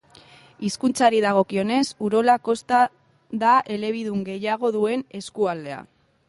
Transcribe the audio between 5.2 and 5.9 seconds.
eskualdea.